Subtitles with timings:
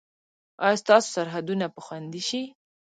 [0.65, 2.41] ایا ستاسو سرحدونه به خوندي شي؟